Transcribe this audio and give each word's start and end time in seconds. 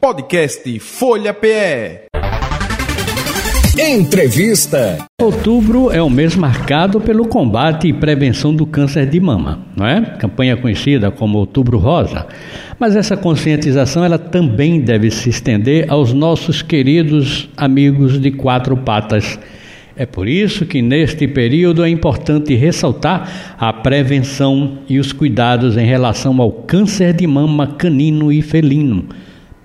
Podcast 0.00 0.78
Folha 0.78 1.34
PE. 1.34 2.06
Entrevista. 3.76 5.04
Outubro 5.20 5.90
é 5.90 6.00
o 6.00 6.08
mês 6.08 6.36
marcado 6.36 7.00
pelo 7.00 7.26
combate 7.26 7.88
e 7.88 7.92
prevenção 7.92 8.54
do 8.54 8.64
câncer 8.64 9.06
de 9.06 9.18
mama, 9.18 9.66
não 9.76 9.84
é? 9.84 10.00
Campanha 10.20 10.56
conhecida 10.56 11.10
como 11.10 11.38
Outubro 11.38 11.78
Rosa. 11.78 12.28
Mas 12.78 12.94
essa 12.94 13.16
conscientização 13.16 14.04
ela 14.04 14.20
também 14.20 14.80
deve 14.80 15.10
se 15.10 15.30
estender 15.30 15.90
aos 15.90 16.12
nossos 16.12 16.62
queridos 16.62 17.48
amigos 17.56 18.20
de 18.20 18.30
quatro 18.30 18.76
patas. 18.76 19.36
É 19.96 20.06
por 20.06 20.28
isso 20.28 20.64
que 20.64 20.80
neste 20.80 21.26
período 21.26 21.84
é 21.84 21.88
importante 21.88 22.54
ressaltar 22.54 23.56
a 23.58 23.72
prevenção 23.72 24.78
e 24.88 25.00
os 25.00 25.12
cuidados 25.12 25.76
em 25.76 25.84
relação 25.84 26.40
ao 26.40 26.52
câncer 26.52 27.12
de 27.12 27.26
mama 27.26 27.66
canino 27.66 28.30
e 28.30 28.40
felino 28.40 29.08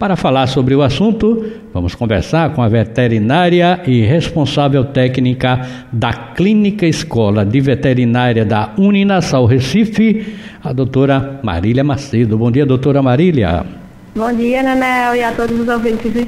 para 0.04 0.18
falar 0.18 0.48
sobre 0.48 0.76
o 0.76 0.82
assunto, 0.82 1.50
vamos 1.74 1.96
conversar 1.96 2.50
com 2.50 2.62
a 2.62 2.68
veterinária 2.68 3.80
e 3.88 4.02
responsável 4.02 4.84
técnica 4.84 5.66
da 5.94 6.12
Clínica 6.12 6.86
Escola 6.86 7.46
de 7.46 7.62
Veterinária 7.62 8.44
da 8.44 8.72
Uninasal 8.78 9.46
Recife, 9.46 10.36
a 10.62 10.74
doutora 10.74 11.40
Marília 11.42 11.86
Macedo. 11.86 12.38
Bom 12.38 12.52
dia, 12.52 12.66
doutora 12.66 13.02
Marília. 13.02 13.66
Bom 14.14 14.34
dia, 14.34 14.62
Nenel, 14.62 15.16
e 15.16 15.24
a 15.24 15.32
todos 15.32 15.58
os 15.58 15.70
ouvintes. 15.70 16.28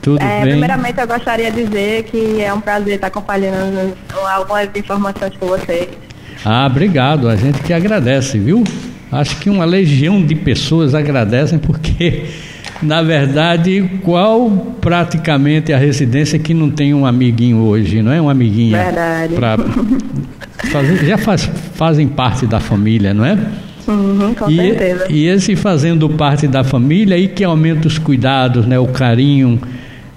Tudo 0.00 0.22
é, 0.22 0.40
bem? 0.40 0.52
Primeiramente, 0.52 0.98
eu 0.98 1.06
gostaria 1.06 1.50
de 1.50 1.62
dizer 1.62 2.04
que 2.04 2.40
é 2.40 2.54
um 2.54 2.60
prazer 2.62 2.94
estar 2.94 3.10
compartilhando 3.10 3.94
algumas 4.34 4.70
informações 4.74 5.36
com 5.36 5.46
vocês. 5.48 5.90
Ah, 6.42 6.66
obrigado. 6.66 7.28
A 7.28 7.36
gente 7.36 7.62
que 7.62 7.74
agradece, 7.74 8.38
viu? 8.38 8.64
Acho 9.12 9.38
que 9.40 9.50
uma 9.50 9.66
legião 9.66 10.24
de 10.24 10.34
pessoas 10.34 10.94
agradecem 10.94 11.58
porque 11.58 12.24
na 12.82 13.02
verdade, 13.02 13.98
qual 14.02 14.50
praticamente 14.80 15.72
a 15.72 15.78
residência 15.78 16.38
que 16.38 16.52
não 16.52 16.70
tem 16.70 16.92
um 16.92 17.06
amiguinho 17.06 17.58
hoje, 17.58 18.02
não 18.02 18.12
é? 18.12 18.20
Um 18.20 18.28
amiguinha. 18.28 18.82
Verdade. 18.82 19.34
Fazer, 20.70 21.04
já 21.04 21.18
faz, 21.18 21.48
fazem 21.74 22.08
parte 22.08 22.46
da 22.46 22.58
família, 22.58 23.12
não 23.12 23.24
é? 23.24 23.38
Uhum, 23.86 24.34
com 24.34 24.50
e, 24.50 24.56
certeza. 24.56 25.06
E 25.10 25.26
esse 25.26 25.54
fazendo 25.56 26.08
parte 26.08 26.48
da 26.48 26.64
família 26.64 27.16
aí 27.16 27.28
que 27.28 27.44
aumenta 27.44 27.86
os 27.86 27.98
cuidados, 27.98 28.66
né? 28.66 28.78
O 28.78 28.86
carinho 28.86 29.60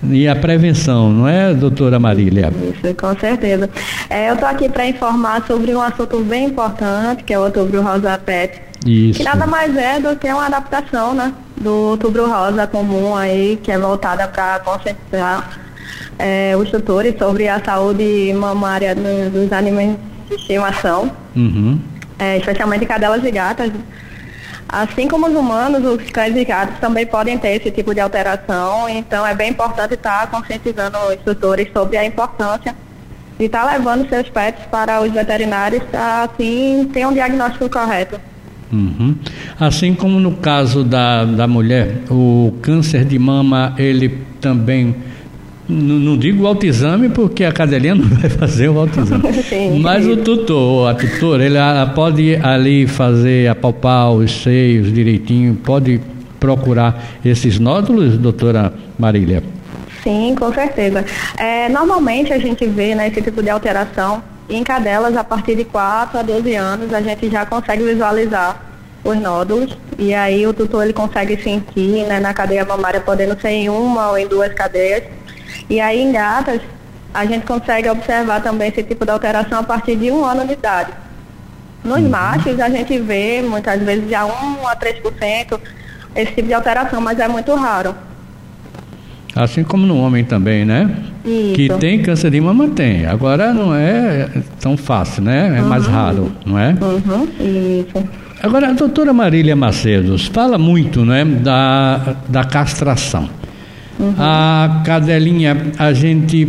e 0.03 0.27
a 0.27 0.35
prevenção, 0.35 1.11
não 1.11 1.27
é, 1.27 1.53
doutora 1.53 1.99
Marília? 1.99 2.51
Isso, 2.51 2.95
com 2.95 3.15
certeza. 3.19 3.69
É, 4.09 4.29
eu 4.29 4.35
estou 4.35 4.47
aqui 4.47 4.69
para 4.69 4.87
informar 4.87 5.45
sobre 5.45 5.75
um 5.75 5.81
assunto 5.81 6.19
bem 6.21 6.45
importante, 6.45 7.23
que 7.23 7.33
é 7.33 7.39
o 7.39 7.43
Outubro 7.43 7.81
Rosa 7.81 8.17
Pet. 8.17 8.61
Isso. 8.85 9.17
Que 9.17 9.23
nada 9.23 9.45
mais 9.45 9.75
é 9.75 9.99
do 9.99 10.15
que 10.15 10.27
uma 10.27 10.45
adaptação, 10.45 11.13
né? 11.13 11.33
Do 11.59 11.73
Outubro 11.91 12.29
Rosa 12.29 12.67
comum 12.67 13.15
aí, 13.15 13.59
que 13.61 13.71
é 13.71 13.77
voltada 13.77 14.27
para 14.27 14.59
conscientizar 14.59 15.59
é, 16.19 16.55
os 16.55 16.69
tutores 16.69 17.17
sobre 17.17 17.47
a 17.47 17.63
saúde 17.63 18.33
mamária 18.33 18.95
no, 18.95 19.29
dos 19.29 19.51
animais 19.51 19.95
de 20.27 20.35
estimação, 20.35 21.11
uhum. 21.35 21.79
é, 22.19 22.37
especialmente 22.37 22.85
cadelas 22.85 23.23
e 23.23 23.31
gatas. 23.31 23.71
Assim 24.69 25.07
como 25.07 25.27
os 25.27 25.35
humanos, 25.35 25.83
os 25.85 26.09
cães 26.11 26.35
e 26.35 26.43
gatos 26.43 26.77
também 26.79 27.05
podem 27.05 27.37
ter 27.37 27.55
esse 27.55 27.71
tipo 27.71 27.93
de 27.93 28.01
alteração, 28.01 28.89
então 28.89 29.25
é 29.25 29.33
bem 29.33 29.51
importante 29.51 29.93
estar 29.93 30.29
conscientizando 30.29 30.97
os 30.97 31.15
tutores 31.23 31.69
sobre 31.71 31.97
a 31.97 32.03
importância 32.03 32.75
de 33.39 33.45
estar 33.45 33.63
levando 33.63 34.09
seus 34.09 34.29
pets 34.29 34.65
para 34.65 35.01
os 35.01 35.11
veterinários 35.11 35.83
assim 35.93 36.89
ter 36.91 37.05
um 37.05 37.13
diagnóstico 37.13 37.69
correto. 37.69 38.19
Uhum. 38.71 39.15
Assim 39.59 39.93
como 39.93 40.19
no 40.19 40.33
caso 40.33 40.83
da, 40.83 41.23
da 41.23 41.47
mulher, 41.47 42.01
o 42.09 42.53
câncer 42.61 43.05
de 43.05 43.17
mama, 43.17 43.73
ele 43.77 44.09
também. 44.41 44.95
Não, 45.69 45.95
não 45.99 46.17
digo 46.17 46.43
o 46.43 46.47
autoexame, 46.47 47.09
porque 47.09 47.43
a 47.43 47.51
cadelinha 47.51 47.95
não 47.95 48.05
vai 48.05 48.29
fazer 48.29 48.69
o 48.69 48.79
autoexame. 48.79 49.33
Sim. 49.43 49.79
Mas 49.79 50.05
o 50.05 50.17
tutor, 50.17 50.89
a 50.89 50.93
tutora, 50.93 51.45
ele 51.45 51.57
pode 51.93 52.35
ali 52.37 52.87
fazer, 52.87 53.49
apalpar 53.49 54.11
os 54.11 54.31
seios 54.43 54.93
direitinho, 54.93 55.55
pode 55.55 55.99
procurar 56.39 57.03
esses 57.25 57.59
nódulos, 57.59 58.17
doutora 58.17 58.73
Marília? 58.97 59.43
Sim, 60.03 60.35
com 60.37 60.53
certeza. 60.53 61.03
É, 61.37 61.67
normalmente 61.67 62.31
a 62.31 62.37
gente 62.37 62.65
vê 62.65 62.95
né, 62.95 63.07
esse 63.09 63.21
tipo 63.21 63.43
de 63.43 63.49
alteração 63.49 64.23
em 64.49 64.63
cadelas 64.63 65.15
a 65.17 65.23
partir 65.23 65.55
de 65.55 65.65
4 65.65 66.19
a 66.19 66.21
12 66.21 66.55
anos, 66.55 66.93
a 66.93 67.01
gente 67.01 67.29
já 67.29 67.45
consegue 67.45 67.83
visualizar 67.83 68.61
os 69.03 69.15
nódulos 69.17 69.77
e 69.97 70.13
aí 70.13 70.45
o 70.47 70.53
tutor 70.53 70.83
ele 70.83 70.93
consegue 70.93 71.41
sentir 71.41 72.05
né, 72.07 72.19
na 72.19 72.33
cadeia 72.33 72.65
mamária, 72.65 72.99
podendo 73.01 73.39
ser 73.39 73.49
em 73.49 73.69
uma 73.69 74.09
ou 74.09 74.17
em 74.17 74.27
duas 74.27 74.53
cadeias. 74.53 75.03
E 75.69 75.79
aí 75.79 76.01
em 76.01 76.11
gatas, 76.11 76.61
a 77.13 77.25
gente 77.25 77.45
consegue 77.45 77.89
observar 77.89 78.41
também 78.41 78.69
esse 78.69 78.83
tipo 78.83 79.05
de 79.05 79.11
alteração 79.11 79.59
a 79.59 79.63
partir 79.63 79.95
de 79.95 80.11
um 80.11 80.23
ano 80.23 80.45
de 80.45 80.53
idade. 80.53 80.91
Nos 81.83 81.99
Uhum. 81.99 82.09
machos, 82.09 82.59
a 82.59 82.69
gente 82.69 82.97
vê 82.99 83.41
muitas 83.41 83.81
vezes 83.81 84.09
já 84.09 84.25
1 84.25 84.67
a 84.67 84.75
3% 84.75 85.59
esse 86.15 86.31
tipo 86.33 86.47
de 86.47 86.53
alteração, 86.53 86.99
mas 86.99 87.19
é 87.19 87.27
muito 87.27 87.53
raro. 87.55 87.95
Assim 89.37 89.63
como 89.63 89.85
no 89.85 89.97
homem 89.97 90.23
também, 90.23 90.65
né? 90.65 90.89
Isso. 91.25 91.53
Que 91.53 91.69
tem 91.79 92.01
câncer 92.01 92.31
de 92.31 92.39
mama, 92.41 92.67
tem. 92.69 93.05
Agora 93.05 93.53
não 93.53 93.73
é 93.75 94.27
tão 94.59 94.75
fácil, 94.77 95.23
né? 95.23 95.55
É 95.57 95.61
mais 95.61 95.85
raro, 95.85 96.31
não 96.45 96.57
é? 96.57 96.75
Uhum, 96.81 97.27
isso. 97.79 98.07
Agora, 98.41 98.69
a 98.69 98.73
doutora 98.73 99.11
Marília 99.13 99.55
Macedos 99.55 100.27
fala 100.27 100.57
muito 100.57 101.03
né, 101.03 101.25
da, 101.25 102.15
da 102.29 102.43
castração. 102.43 103.27
A 104.17 104.81
cadelinha, 104.85 105.57
a 105.77 105.91
gente, 105.91 106.47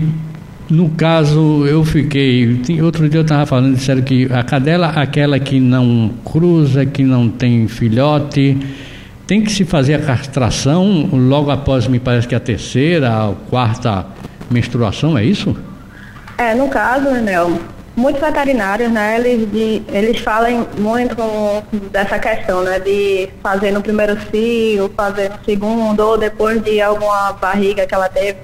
no 0.69 0.91
caso, 0.91 1.65
eu 1.67 1.83
fiquei. 1.85 2.57
tem- 2.65 2.83
Outro 2.83 3.09
dia 3.09 3.21
eu 3.21 3.23
estava 3.23 3.47
falando, 3.47 3.75
disseram 3.75 4.03
que 4.03 4.29
a 4.31 4.43
cadela, 4.43 4.89
aquela 4.89 5.39
que 5.39 5.59
não 5.59 6.11
cruza, 6.25 6.85
que 6.85 7.03
não 7.03 7.27
tem 7.29 7.67
filhote, 7.69 8.57
tem 9.29 9.43
que 9.43 9.53
se 9.53 9.63
fazer 9.63 9.95
a 9.95 9.99
castração 9.99 11.07
logo 11.13 11.51
após, 11.51 11.87
me 11.87 12.01
parece 12.01 12.27
que 12.27 12.35
a 12.35 12.41
terceira, 12.41 13.11
a 13.11 13.35
quarta 13.51 14.07
menstruação, 14.51 15.19
é 15.19 15.23
isso? 15.23 15.55
É, 16.39 16.55
no 16.55 16.67
caso, 16.69 17.11
Nel, 17.11 17.61
muitos 17.95 18.23
veterinários, 18.23 18.91
né, 18.91 19.21
eles, 19.21 19.53
de, 19.53 19.83
eles 19.93 20.19
falam 20.21 20.67
muito 20.79 21.15
dessa 21.93 22.19
questão, 22.19 22.63
né, 22.63 22.81
de 22.81 23.29
fazer 23.43 23.71
no 23.71 23.83
primeiro 23.83 24.17
cio, 24.31 24.91
fazer 24.97 25.29
no 25.29 25.45
segundo, 25.45 26.01
ou 26.01 26.17
depois 26.17 26.63
de 26.63 26.81
alguma 26.81 27.35
barriga 27.35 27.87
que 27.87 27.95
ela 27.95 28.09
teve. 28.09 28.39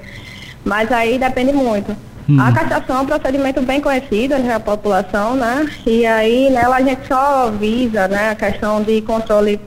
Mas 0.63 0.93
aí 0.93 1.19
depende 1.19 1.55
muito. 1.55 1.97
A 2.39 2.53
castração 2.53 2.99
é 2.99 3.01
um 3.01 3.07
procedimento 3.07 3.61
bem 3.61 3.81
conhecido 3.83 4.39
na 4.39 4.59
população, 4.59 5.37
né? 5.37 5.67
E 5.87 6.07
aí 6.07 6.49
nela 6.51 6.77
a 6.77 6.81
gente 6.81 7.07
só 7.07 7.51
visa 7.51 8.09
né, 8.09 8.31
a 8.31 8.35
questão 8.35 8.83
de 8.83 9.03
controle 9.03 9.61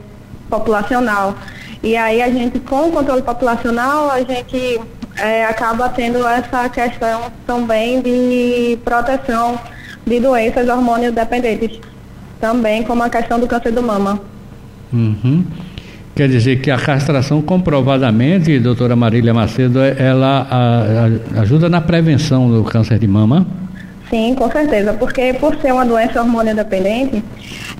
populacional. 0.48 1.34
E 1.82 1.96
aí 1.96 2.20
a 2.22 2.28
gente, 2.30 2.58
com 2.60 2.88
o 2.88 2.92
controle 2.92 3.22
populacional, 3.22 4.10
a 4.10 4.18
gente 4.20 4.80
é, 5.16 5.44
acaba 5.44 5.88
tendo 5.88 6.26
essa 6.26 6.68
questão 6.68 7.22
também 7.46 8.00
de 8.02 8.78
proteção 8.84 9.58
de 10.06 10.18
doenças 10.20 10.68
hormônio 10.68 11.12
dependentes. 11.12 11.78
Também 12.40 12.82
como 12.82 13.02
a 13.02 13.10
questão 13.10 13.38
do 13.38 13.46
câncer 13.46 13.72
do 13.72 13.82
mama. 13.82 14.20
Uhum. 14.92 15.44
Quer 16.14 16.28
dizer 16.28 16.60
que 16.60 16.70
a 16.70 16.76
castração, 16.78 17.40
comprovadamente, 17.40 18.58
doutora 18.58 18.96
Marília 18.96 19.32
Macedo, 19.32 19.78
ela 19.80 20.46
a- 20.50 21.38
a- 21.38 21.40
ajuda 21.42 21.68
na 21.68 21.80
prevenção 21.80 22.50
do 22.50 22.64
câncer 22.64 22.98
de 22.98 23.06
mama? 23.06 23.46
Sim, 24.10 24.34
com 24.34 24.50
certeza, 24.50 24.94
porque 24.94 25.34
por 25.34 25.54
ser 25.60 25.72
uma 25.72 25.84
doença 25.84 26.20
hormônio 26.20 26.54
dependente, 26.56 27.22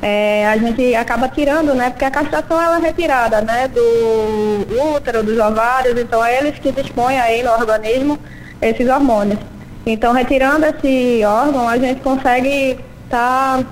é, 0.02 0.46
a 0.46 0.56
gente 0.58 0.94
acaba 0.94 1.26
tirando, 1.28 1.74
né? 1.74 1.88
Porque 1.88 2.04
a 2.04 2.10
castração 2.10 2.60
ela 2.60 2.78
é 2.78 2.82
retirada, 2.82 3.40
né? 3.40 3.66
Do 3.68 4.94
útero, 4.94 5.22
dos 5.22 5.38
ovários, 5.38 5.98
então 5.98 6.22
é 6.24 6.38
eles 6.38 6.58
que 6.58 6.70
dispõem 6.70 7.18
aí 7.18 7.42
no 7.42 7.50
organismo 7.52 8.18
esses 8.60 8.86
hormônios. 8.88 9.38
Então, 9.86 10.12
retirando 10.12 10.66
esse 10.66 11.22
órgão, 11.24 11.66
a 11.66 11.78
gente 11.78 12.00
consegue 12.02 12.76
estar 13.06 13.64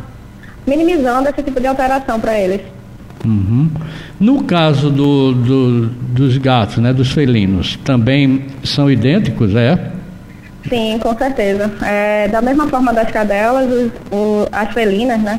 minimizando 0.67 1.29
esse 1.29 1.43
tipo 1.43 1.61
de 1.61 1.67
alteração 1.67 2.19
para 2.19 2.39
eles. 2.41 2.63
Uhum. 3.23 3.69
No 4.19 4.45
caso 4.45 4.89
do, 4.91 5.33
do- 5.35 5.87
dos 5.89 6.39
gatos, 6.39 6.79
né, 6.79 6.93
dos 6.95 7.11
felinos, 7.13 7.77
também 7.85 8.47
são 8.65 8.91
idênticos, 8.91 9.55
é? 9.55 9.79
Sim, 10.69 10.99
com 10.99 11.17
certeza. 11.17 11.71
É, 11.85 12.29
da 12.29 12.41
mesma 12.43 12.67
forma 12.69 12.93
das 12.93 13.11
cadelas, 13.11 13.71
os- 13.71 13.93
o- 14.11 14.49
as 14.51 14.73
felinas, 14.73 15.21
né? 15.21 15.39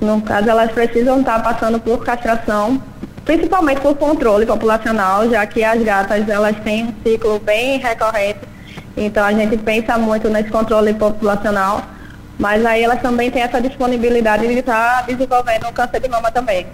No 0.00 0.20
caso, 0.20 0.48
elas 0.48 0.70
precisam 0.72 1.20
estar 1.20 1.42
passando 1.42 1.80
por 1.80 2.04
castração, 2.04 2.80
principalmente 3.24 3.80
por 3.80 3.96
controle 3.96 4.44
populacional, 4.46 5.28
já 5.28 5.44
que 5.46 5.64
as 5.64 5.82
gatas 5.82 6.28
elas 6.28 6.56
têm 6.60 6.84
um 6.84 6.94
ciclo 7.02 7.38
bem 7.40 7.78
recorrente. 7.78 8.40
Então 8.96 9.24
a 9.24 9.32
gente 9.32 9.56
pensa 9.56 9.96
muito 9.96 10.28
nesse 10.28 10.50
controle 10.50 10.92
populacional, 10.94 11.82
mas 12.38 12.64
aí 12.64 12.82
elas 12.82 13.00
também 13.00 13.30
têm 13.30 13.42
essa 13.42 13.60
disponibilidade 13.60 14.46
de 14.46 14.58
estar 14.58 15.04
desenvolvendo 15.06 15.66
um 15.68 15.72
câncer 15.72 16.00
de 16.00 16.08
mama 16.08 16.30
também. 16.30 16.66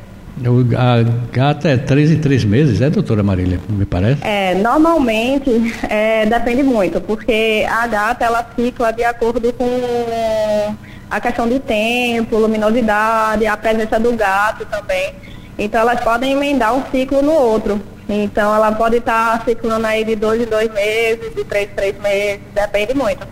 A 0.77 1.03
gata 1.33 1.69
é 1.69 1.77
três 1.77 2.11
em 2.11 2.19
três 2.19 2.45
meses, 2.45 2.81
é, 2.81 2.91
doutora 2.91 3.23
Marília? 3.23 3.61
Me 3.69 3.85
parece? 3.85 4.19
É, 4.25 4.55
normalmente 4.57 5.51
é, 5.89 6.27
depende 6.27 6.63
muito, 6.63 7.01
porque 7.01 7.65
a 7.71 7.87
gata 7.87 8.25
ela 8.25 8.45
cicla 8.57 8.93
de 8.93 9.05
acordo 9.05 9.53
com 9.53 10.75
a 11.09 11.21
questão 11.21 11.49
do 11.49 11.61
tempo, 11.61 12.37
luminosidade, 12.37 13.47
a 13.47 13.57
presença 13.57 14.01
do 14.01 14.13
gato 14.13 14.67
também. 14.67 15.13
Então 15.57 15.81
elas 15.81 16.01
podem 16.01 16.33
emendar 16.33 16.75
um 16.75 16.83
ciclo 16.91 17.23
no 17.23 17.33
outro. 17.33 17.81
Então 18.09 18.53
ela 18.53 18.73
pode 18.73 18.97
estar 18.97 19.39
tá 19.39 19.45
ciclando 19.45 19.87
aí 19.87 20.05
de 20.05 20.17
dois 20.17 20.43
em 20.43 20.47
dois 20.47 20.73
meses, 20.73 21.33
de 21.33 21.45
três 21.45 21.71
em 21.71 21.75
três 21.75 21.99
meses, 22.01 22.41
depende 22.53 22.93
muito. 22.93 23.25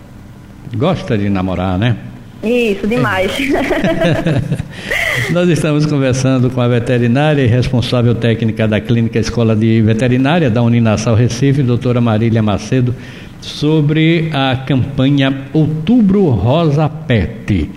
Gosta 0.75 1.17
de 1.17 1.29
namorar, 1.29 1.77
né? 1.77 1.97
Isso, 2.43 2.85
demais. 2.85 3.31
Nós 5.31 5.47
estamos 5.47 5.85
conversando 5.85 6.49
com 6.49 6.59
a 6.59 6.67
veterinária 6.67 7.41
e 7.41 7.47
responsável 7.47 8.13
técnica 8.13 8.67
da 8.67 8.81
Clínica 8.81 9.17
Escola 9.17 9.55
de 9.55 9.81
Veterinária 9.81 10.49
da 10.49 10.61
Uninassal 10.61 11.15
Recife, 11.15 11.63
doutora 11.63 12.01
Marília 12.01 12.43
Macedo, 12.43 12.93
sobre 13.39 14.29
a 14.33 14.57
campanha 14.57 15.33
Outubro 15.53 16.29
Rosa 16.31 16.89
Pet. 16.89 17.69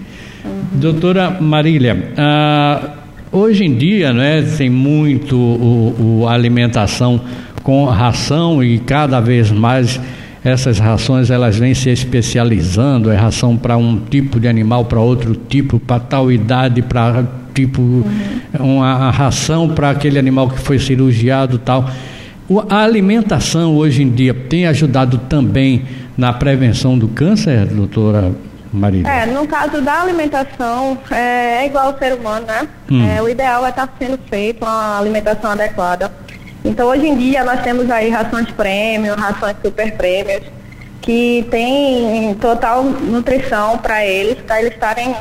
Uhum. 0.44 0.80
Doutora 0.80 1.30
Marília, 1.40 2.12
ah, 2.16 2.90
hoje 3.30 3.64
em 3.64 3.74
dia 3.76 4.12
né, 4.12 4.42
tem 4.56 4.68
muito 4.68 5.36
o, 5.36 6.22
o 6.22 6.28
alimentação 6.28 7.20
com 7.62 7.84
ração 7.84 8.64
e 8.64 8.80
cada 8.80 9.20
vez 9.20 9.52
mais 9.52 10.00
essas 10.46 10.78
rações 10.78 11.28
elas 11.28 11.56
vêm 11.56 11.74
se 11.74 11.90
especializando, 11.90 13.10
é 13.10 13.16
ração 13.16 13.56
para 13.56 13.76
um 13.76 13.98
tipo 13.98 14.38
de 14.38 14.46
animal, 14.46 14.84
para 14.84 15.00
outro 15.00 15.34
tipo, 15.34 15.80
para 15.80 15.98
tal 15.98 16.30
idade, 16.30 16.82
para 16.82 17.24
tipo 17.52 17.82
uhum. 17.82 18.04
uma 18.58 19.10
ração 19.10 19.68
para 19.68 19.90
aquele 19.90 20.18
animal 20.18 20.48
que 20.48 20.60
foi 20.60 20.78
cirurgiado 20.78 21.58
tal. 21.58 21.90
A 22.68 22.82
alimentação 22.82 23.74
hoje 23.74 24.04
em 24.04 24.10
dia 24.10 24.32
tem 24.32 24.66
ajudado 24.66 25.18
também 25.18 25.84
na 26.16 26.32
prevenção 26.32 26.96
do 26.96 27.08
câncer, 27.08 27.66
doutora 27.66 28.30
Marília? 28.72 29.08
É, 29.08 29.26
no 29.26 29.48
caso 29.48 29.80
da 29.80 30.02
alimentação, 30.02 30.96
é, 31.10 31.62
é 31.62 31.66
igual 31.66 31.88
ao 31.88 31.98
ser 31.98 32.14
humano, 32.14 32.46
né? 32.46 32.68
Hum. 32.88 33.04
É, 33.04 33.20
o 33.20 33.28
ideal 33.28 33.66
é 33.66 33.70
estar 33.70 33.92
sendo 33.98 34.18
feito 34.30 34.64
uma 34.64 34.98
alimentação 34.98 35.50
adequada 35.50 36.10
então, 36.66 36.88
hoje 36.88 37.06
em 37.06 37.16
dia, 37.16 37.44
nós 37.44 37.62
temos 37.62 37.90
aí 37.90 38.10
rações 38.10 38.50
prêmio, 38.50 39.14
rações 39.14 39.56
super 39.64 39.92
prêmios, 39.96 40.42
que 41.00 41.46
tem 41.50 42.34
total 42.34 42.82
nutrição 42.82 43.78
para 43.78 44.04
eles, 44.04 44.42
para 44.42 44.60
eles 44.60 44.74
estarem 44.74 45.14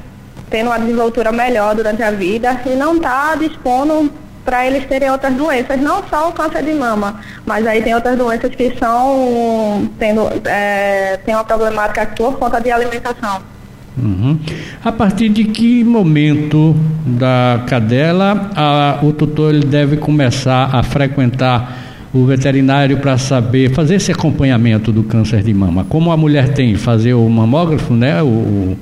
tendo 0.50 0.68
uma 0.68 0.80
desenvoltura 0.80 1.32
melhor 1.32 1.76
durante 1.76 2.02
a 2.02 2.12
vida 2.12 2.62
e 2.66 2.70
não 2.70 3.00
tá 3.00 3.36
dispondo 3.36 4.12
para 4.44 4.66
eles 4.66 4.86
terem 4.86 5.12
outras 5.12 5.34
doenças, 5.34 5.80
não 5.80 6.04
só 6.08 6.30
o 6.30 6.34
câncer 6.34 6.64
de 6.64 6.74
mama, 6.74 7.20
mas 7.46 7.66
aí 7.66 7.82
tem 7.82 7.96
outras 7.96 8.18
doenças 8.18 8.54
que 8.56 8.76
são 8.78 9.90
tendo 9.98 10.28
é, 10.46 11.18
tem 11.26 11.34
uma 11.34 11.44
problemática 11.44 12.06
por 12.16 12.38
conta 12.38 12.60
de 12.60 12.72
alimentação. 12.72 13.55
Uhum. 13.98 14.38
A 14.84 14.92
partir 14.92 15.30
de 15.30 15.46
que 15.46 15.84
momento 15.84 16.76
da 17.06 17.64
cadela 17.66 18.52
a, 18.56 19.00
o 19.02 19.14
tutor 19.14 19.54
ele 19.54 19.66
deve 19.66 19.98
começar 19.98 20.70
a 20.74 20.84
frequentar 20.84 21.78
o 22.14 22.26
veterinário 22.26 22.98
para 22.98 23.18
saber 23.18 23.72
fazer 23.72 23.96
esse 23.96 24.12
acompanhamento 24.12 24.92
do 24.92 25.04
câncer 25.04 25.42
de 25.44 25.54
mama? 25.54 25.86
Como 25.88 26.12
a 26.12 26.18
mulher 26.18 26.50
tem 26.50 26.76
fazer 26.76 27.14
o 27.14 27.28
mamógrafo, 27.30 27.94
né, 27.94 28.22
o, 28.22 28.26
uhum. 28.26 28.78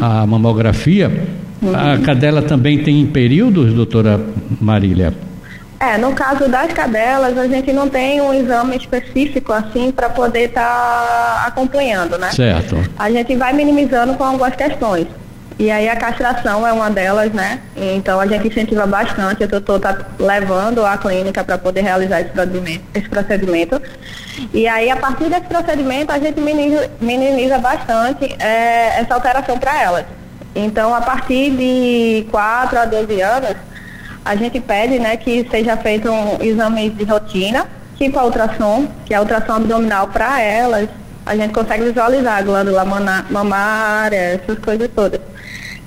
a, 0.00 0.22
a, 0.22 0.26
mamografia, 0.26 1.10
uhum. 1.60 1.74
a 1.74 1.98
cadela 1.98 2.42
também 2.42 2.78
tem 2.78 3.04
períodos, 3.06 3.72
doutora 3.72 4.20
Marília? 4.60 5.12
É, 5.78 5.98
no 5.98 6.12
caso 6.14 6.48
das 6.48 6.72
cadelas, 6.72 7.36
a 7.36 7.46
gente 7.46 7.72
não 7.72 7.88
tem 7.88 8.20
um 8.20 8.32
exame 8.32 8.76
específico 8.76 9.52
assim 9.52 9.92
para 9.92 10.08
poder 10.08 10.48
estar 10.48 10.62
tá 10.62 11.44
acompanhando, 11.46 12.16
né? 12.16 12.30
Certo. 12.30 12.76
A 12.98 13.10
gente 13.10 13.36
vai 13.36 13.52
minimizando 13.52 14.14
com 14.14 14.24
algumas 14.24 14.54
questões. 14.54 15.06
E 15.58 15.70
aí 15.70 15.88
a 15.88 15.96
castração 15.96 16.66
é 16.66 16.72
uma 16.72 16.90
delas, 16.90 17.32
né? 17.32 17.60
Então 17.74 18.20
a 18.20 18.26
gente 18.26 18.48
incentiva 18.48 18.86
bastante, 18.86 19.42
eu 19.42 19.58
estou 19.58 19.80
tá 19.80 19.98
levando 20.18 20.84
a 20.84 20.98
clínica 20.98 21.42
para 21.42 21.56
poder 21.56 21.80
realizar 21.80 22.20
esse 22.20 22.30
procedimento, 22.30 22.84
esse 22.94 23.08
procedimento. 23.08 23.82
E 24.52 24.68
aí 24.68 24.90
a 24.90 24.96
partir 24.96 25.30
desse 25.30 25.46
procedimento 25.46 26.12
a 26.12 26.18
gente 26.18 26.38
minimiza, 26.40 26.90
minimiza 27.00 27.58
bastante 27.58 28.36
é, 28.38 29.00
essa 29.00 29.14
alteração 29.14 29.58
para 29.58 29.82
elas. 29.82 30.04
Então 30.54 30.94
a 30.94 31.00
partir 31.00 31.50
de 31.50 32.26
4 32.30 32.78
a 32.78 32.84
12 32.84 33.20
anos, 33.22 33.56
a 34.26 34.34
gente 34.34 34.58
pede 34.58 34.98
né, 34.98 35.16
que 35.16 35.46
seja 35.48 35.76
feito 35.76 36.10
um 36.10 36.42
exame 36.42 36.90
de 36.90 37.04
rotina, 37.04 37.68
tipo 37.96 38.18
a 38.18 38.24
ultrassom, 38.24 38.88
que 39.04 39.14
é 39.14 39.16
a 39.16 39.20
ultrassom 39.20 39.52
abdominal 39.52 40.08
para 40.08 40.42
elas. 40.42 40.88
A 41.24 41.36
gente 41.36 41.54
consegue 41.54 41.84
visualizar 41.84 42.38
a 42.38 42.42
glândula 42.42 42.84
mamária, 43.30 44.16
essas 44.16 44.58
coisas 44.58 44.90
todas. 44.92 45.20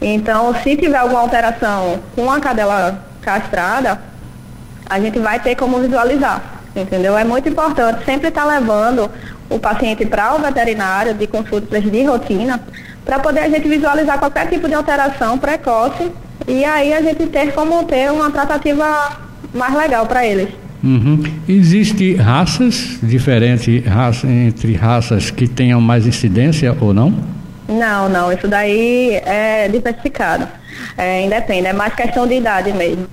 Então, 0.02 0.56
se 0.64 0.78
tiver 0.78 0.98
alguma 0.98 1.20
alteração 1.20 2.00
com 2.16 2.32
a 2.32 2.40
cadela 2.40 3.04
castrada, 3.22 4.02
a 4.90 5.00
gente 5.02 5.20
vai 5.20 5.42
ter 5.42 5.56
como 5.56 5.80
visualizar, 5.80 6.42
entendeu? 6.74 7.18
É 7.18 7.26
muito 7.26 7.50
importante 7.50 8.06
sempre 8.06 8.30
estar 8.30 8.46
tá 8.46 8.48
levando 8.48 9.12
o 9.50 9.60
paciente 9.60 10.06
para 10.06 10.34
o 10.34 10.40
veterinário 10.40 11.14
de 11.14 11.28
consultas 11.28 11.84
de 11.84 12.04
rotina, 12.06 12.62
para 13.04 13.20
poder 13.20 13.42
a 13.42 13.50
gente 13.50 13.68
visualizar 13.68 14.18
qualquer 14.18 14.48
tipo 14.48 14.66
de 14.66 14.76
alteração 14.76 15.38
precoce 15.38 16.10
e 16.50 16.66
aí 16.66 16.92
a 16.92 17.02
gente 17.02 17.28
ter 17.28 17.54
como 17.54 17.84
ter 17.84 18.12
uma 18.12 18.32
tratativa 18.32 19.18
mais 19.54 19.76
legal 19.76 20.06
para 20.08 20.26
eles. 20.26 20.50
Uhum. 20.84 21.22
Existe 21.48 22.16
raças 22.16 22.98
diferentes 23.04 23.86
raça, 23.86 24.28
entre 24.28 24.74
raças 24.74 25.30
que 25.30 25.48
tenham 25.48 25.80
mais 25.80 26.08
incidência 26.08 26.76
ou 26.82 26.94
não? 26.94 27.14
Não, 27.68 28.10
não, 28.10 28.32
isso 28.32 28.48
daí 28.48 29.22
é 29.26 29.68
diversificado. 29.68 30.48
É, 30.98 31.24
independe, 31.24 31.68
é 31.68 31.74
mais 31.74 31.94
questão 31.94 32.26
de 32.26 32.36
idade 32.36 32.72
mesmo. 32.74 33.06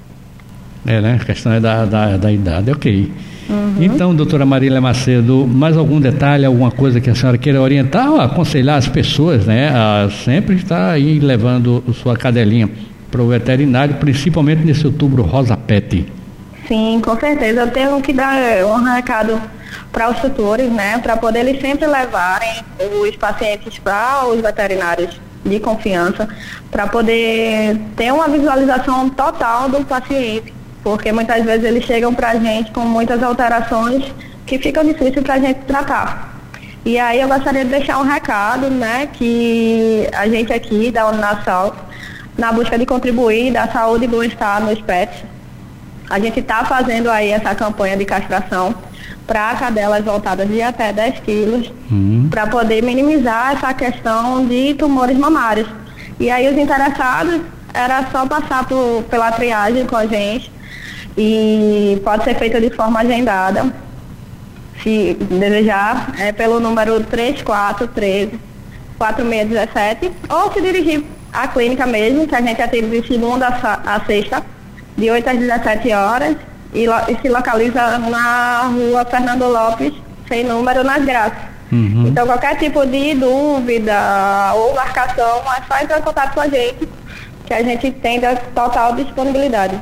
É, 0.86 1.00
né? 1.00 1.18
A 1.20 1.24
questão 1.24 1.52
é 1.52 1.60
da, 1.60 1.84
da, 1.84 2.16
da 2.16 2.32
idade, 2.32 2.70
ok. 2.70 3.12
Uhum. 3.48 3.74
Então, 3.80 4.14
doutora 4.14 4.46
Marília 4.46 4.80
Macedo, 4.80 5.46
mais 5.46 5.76
algum 5.76 6.00
detalhe, 6.00 6.44
alguma 6.44 6.70
coisa 6.70 7.00
que 7.00 7.10
a 7.10 7.14
senhora 7.14 7.36
queira 7.36 7.60
orientar 7.60 8.10
ou 8.10 8.20
aconselhar 8.20 8.78
as 8.78 8.88
pessoas, 8.88 9.44
né? 9.44 9.68
A 9.68 10.08
sempre 10.24 10.56
estar 10.56 10.90
aí 10.90 11.18
levando 11.18 11.84
sua 11.92 12.16
cadelinha 12.16 12.68
para 13.16 13.22
o 13.22 13.28
veterinário, 13.28 13.94
principalmente 13.94 14.62
nesse 14.62 14.86
outubro 14.86 15.22
rosa 15.22 15.56
pet. 15.56 16.06
Sim, 16.68 17.00
com 17.02 17.18
certeza. 17.18 17.60
Eu 17.60 17.70
tenho 17.70 18.00
que 18.02 18.12
dar 18.12 18.36
um 18.66 18.82
recado 18.82 19.40
para 19.90 20.10
os 20.10 20.18
tutores, 20.18 20.70
né, 20.70 20.98
para 20.98 21.16
poder 21.16 21.40
eles 21.40 21.60
sempre 21.62 21.86
levarem 21.86 22.62
os 23.00 23.16
pacientes 23.16 23.78
para 23.78 24.26
os 24.26 24.42
veterinários 24.42 25.18
de 25.42 25.58
confiança, 25.60 26.28
para 26.70 26.86
poder 26.86 27.80
ter 27.96 28.12
uma 28.12 28.28
visualização 28.28 29.08
total 29.08 29.70
do 29.70 29.82
paciente, 29.84 30.52
porque 30.82 31.10
muitas 31.10 31.42
vezes 31.42 31.64
eles 31.64 31.84
chegam 31.84 32.12
para 32.12 32.30
a 32.30 32.38
gente 32.38 32.70
com 32.72 32.80
muitas 32.80 33.22
alterações 33.22 34.04
que 34.44 34.58
ficam 34.58 34.84
difíceis 34.84 35.22
para 35.22 35.34
a 35.34 35.38
gente 35.38 35.60
tratar. 35.60 36.36
E 36.84 36.98
aí 36.98 37.20
eu 37.20 37.28
gostaria 37.28 37.64
de 37.64 37.70
deixar 37.70 37.98
um 37.98 38.02
recado, 38.02 38.68
né, 38.68 39.08
que 39.12 40.06
a 40.12 40.28
gente 40.28 40.52
aqui 40.52 40.90
da 40.90 41.08
Uninasal 41.08 41.85
na 42.36 42.52
busca 42.52 42.78
de 42.78 42.84
contribuir 42.84 43.52
da 43.52 43.66
saúde 43.68 44.04
e 44.04 44.08
bem-estar 44.08 44.62
nos 44.62 44.80
pets. 44.80 45.24
A 46.08 46.18
gente 46.18 46.40
está 46.40 46.64
fazendo 46.64 47.10
aí 47.10 47.30
essa 47.30 47.54
campanha 47.54 47.96
de 47.96 48.04
castração 48.04 48.74
para 49.26 49.54
cadelas 49.56 50.04
voltadas 50.04 50.48
de 50.48 50.62
até 50.62 50.92
10 50.92 51.20
quilos, 51.20 51.72
uhum. 51.90 52.28
para 52.30 52.46
poder 52.46 52.82
minimizar 52.82 53.54
essa 53.54 53.74
questão 53.74 54.46
de 54.46 54.74
tumores 54.74 55.18
mamários. 55.18 55.68
E 56.20 56.30
aí 56.30 56.48
os 56.48 56.56
interessados 56.56 57.40
era 57.74 58.06
só 58.10 58.24
passar 58.26 58.66
por, 58.66 59.02
pela 59.10 59.32
triagem 59.32 59.84
com 59.86 59.96
a 59.96 60.06
gente 60.06 60.50
e 61.16 62.00
pode 62.04 62.24
ser 62.24 62.36
feita 62.36 62.60
de 62.60 62.70
forma 62.70 63.00
agendada, 63.00 63.72
se 64.82 65.14
desejar, 65.14 66.14
é 66.18 66.30
pelo 66.30 66.60
número 66.60 67.02
3413 67.02 68.38
4617 68.98 70.12
ou 70.30 70.52
se 70.52 70.60
dirigir 70.60 71.04
a 71.36 71.48
clínica 71.48 71.86
mesmo, 71.86 72.26
que 72.26 72.34
a 72.34 72.40
gente 72.40 72.60
atende 72.60 73.00
de 73.00 73.06
segunda 73.06 73.48
a 73.48 74.00
sexta, 74.06 74.42
de 74.96 75.10
8 75.10 75.28
às 75.28 75.38
17 75.38 75.92
horas, 75.92 76.36
e, 76.72 76.84
e 76.84 77.20
se 77.20 77.28
localiza 77.28 77.98
na 77.98 78.62
rua 78.62 79.04
Fernando 79.04 79.46
Lopes, 79.46 79.92
sem 80.26 80.44
número, 80.44 80.82
nas 80.82 81.04
Graças. 81.04 81.56
Uhum. 81.70 82.06
Então, 82.06 82.26
qualquer 82.26 82.56
tipo 82.58 82.86
de 82.86 83.14
dúvida 83.14 84.52
ou 84.54 84.74
marcação, 84.74 85.40
é 85.52 85.62
só 85.66 85.82
entrar 85.82 85.98
em 85.98 86.02
contato 86.02 86.34
com 86.34 86.40
a 86.40 86.48
gente, 86.48 86.88
que 87.44 87.52
a 87.52 87.62
gente 87.62 87.90
tem 87.90 88.20
total 88.54 88.94
disponibilidade. 88.94 89.78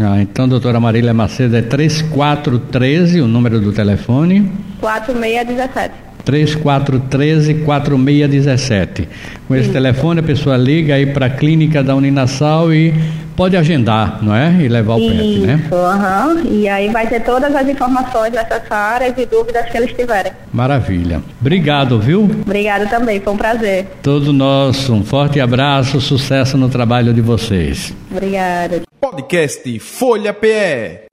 Ah, 0.00 0.20
então, 0.20 0.48
doutora 0.48 0.78
Marília 0.78 1.14
Macedo, 1.14 1.56
é 1.56 1.62
3413, 1.62 3.20
o 3.20 3.26
número 3.26 3.60
do 3.60 3.72
telefone? 3.72 4.52
4617. 4.80 6.07
3413-4617. 6.28 9.06
Com 9.46 9.54
esse 9.54 9.66
Sim. 9.66 9.72
telefone, 9.72 10.20
a 10.20 10.22
pessoa 10.22 10.56
liga 10.56 10.94
aí 10.94 11.04
para 11.06 11.26
a 11.26 11.30
clínica 11.30 11.82
da 11.82 11.94
Uninasal 11.96 12.72
e 12.72 12.94
pode 13.36 13.54
agendar, 13.56 14.18
não 14.22 14.34
é? 14.34 14.52
E 14.60 14.68
levar 14.68 14.94
o 14.96 14.98
Isso, 14.98 15.10
pet, 15.16 15.38
né? 15.46 15.62
aham. 15.72 16.42
E 16.50 16.68
aí 16.68 16.88
vai 16.88 17.06
ter 17.06 17.20
todas 17.20 17.54
as 17.54 17.68
informações 17.68 18.32
necessárias 18.32 19.14
e 19.16 19.24
dúvidas 19.26 19.66
que 19.70 19.76
eles 19.76 19.92
tiverem. 19.92 20.32
Maravilha. 20.52 21.22
Obrigado, 21.40 22.00
viu? 22.00 22.24
Obrigada 22.24 22.86
também, 22.86 23.20
foi 23.20 23.32
um 23.32 23.36
prazer. 23.36 23.86
Todo 24.02 24.32
nosso, 24.32 24.92
um 24.92 25.04
forte 25.04 25.38
abraço, 25.40 26.00
sucesso 26.00 26.56
no 26.58 26.68
trabalho 26.68 27.14
de 27.14 27.20
vocês. 27.20 27.94
Obrigada. 28.10 28.82
Podcast 29.00 29.78
Folha 29.78 30.32
PE. 30.34 31.06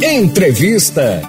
Entrevista. 0.00 1.22